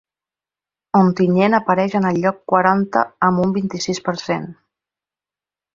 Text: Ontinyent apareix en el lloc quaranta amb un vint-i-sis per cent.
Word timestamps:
Ontinyent 0.99 1.57
apareix 1.57 1.97
en 2.01 2.09
el 2.13 2.19
lloc 2.25 2.41
quaranta 2.53 3.07
amb 3.29 3.47
un 3.47 3.55
vint-i-sis 3.61 4.05
per 4.09 4.17
cent. 4.27 4.53